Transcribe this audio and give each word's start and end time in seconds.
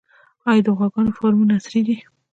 آیا 0.49 0.61
د 0.65 0.67
غواګانو 0.77 1.15
فارمونه 1.17 1.53
عصري 1.59 1.81
دي؟ 1.87 1.97